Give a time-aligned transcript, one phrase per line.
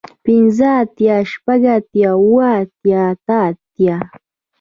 [0.23, 3.97] پنځۀ اتيا شپږ اتيا اووه اتيا اتۀ اتيا